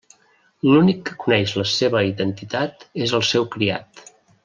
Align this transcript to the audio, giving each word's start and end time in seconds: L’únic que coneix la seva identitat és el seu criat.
L’únic 0.69 1.03
que 1.09 1.13
coneix 1.25 1.53
la 1.61 1.67
seva 1.73 2.03
identitat 2.13 2.85
és 3.09 3.15
el 3.19 3.27
seu 3.33 3.47
criat. 3.59 4.07